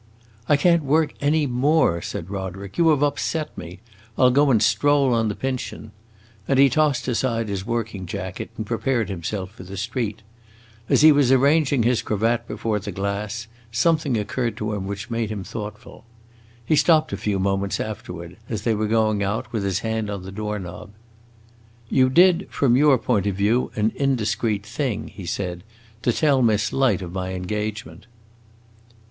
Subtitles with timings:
[0.49, 2.79] "I can't work any more," said Roderick.
[2.79, 3.81] "You have upset me!
[4.17, 5.91] I 'll go and stroll on the Pincian."
[6.47, 10.23] And he tossed aside his working jacket and prepared himself for the street.
[10.89, 15.29] As he was arranging his cravat before the glass, something occurred to him which made
[15.29, 16.03] him thoughtful.
[16.65, 20.23] He stopped a few moments afterward, as they were going out, with his hand on
[20.23, 20.89] the door knob.
[21.89, 25.63] "You did, from your own point of view, an indiscreet thing," he said,
[26.01, 28.07] "to tell Miss Light of my engagement."